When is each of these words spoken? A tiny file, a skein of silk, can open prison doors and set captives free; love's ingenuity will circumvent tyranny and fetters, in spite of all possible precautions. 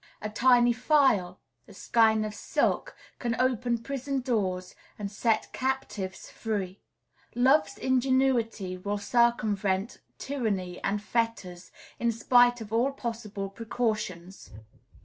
A 0.19 0.31
tiny 0.31 0.73
file, 0.73 1.39
a 1.67 1.75
skein 1.75 2.25
of 2.25 2.33
silk, 2.33 2.95
can 3.19 3.39
open 3.39 3.77
prison 3.77 4.21
doors 4.21 4.73
and 4.97 5.11
set 5.11 5.53
captives 5.53 6.27
free; 6.31 6.81
love's 7.35 7.77
ingenuity 7.77 8.79
will 8.79 8.97
circumvent 8.97 9.99
tyranny 10.17 10.83
and 10.83 11.03
fetters, 11.03 11.71
in 11.99 12.11
spite 12.11 12.61
of 12.61 12.73
all 12.73 12.91
possible 12.91 13.47
precautions. 13.51 14.49